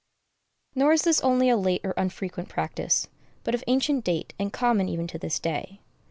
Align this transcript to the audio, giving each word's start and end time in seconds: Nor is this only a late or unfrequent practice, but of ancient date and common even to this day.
Nor 0.73 0.93
is 0.93 1.03
this 1.03 1.21
only 1.21 1.47
a 1.47 1.55
late 1.55 1.81
or 1.83 1.93
unfrequent 1.95 2.49
practice, 2.49 3.07
but 3.43 3.53
of 3.53 3.63
ancient 3.67 4.03
date 4.03 4.33
and 4.39 4.51
common 4.51 4.89
even 4.89 5.05
to 5.05 5.19
this 5.19 5.37
day. 5.37 5.79